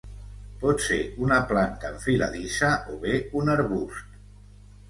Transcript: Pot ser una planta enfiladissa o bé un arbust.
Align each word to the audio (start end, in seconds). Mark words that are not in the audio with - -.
Pot 0.63 0.79
ser 0.85 0.97
una 1.25 1.37
planta 1.51 1.91
enfiladissa 1.97 2.71
o 2.95 2.99
bé 3.07 3.15
un 3.43 3.55
arbust. 3.59 4.21